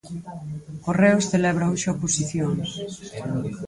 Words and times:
Correos 0.85 1.27
celebra 1.31 1.69
hoxe 1.71 1.87
oposicións. 1.95 2.69